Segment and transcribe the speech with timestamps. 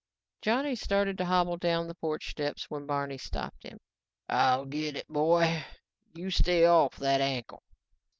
[0.41, 3.77] Johnny started to hobble down the porch steps when Barney stopped him.
[4.27, 5.63] "I'll get it boy,
[6.15, 7.61] you stay off that ankle."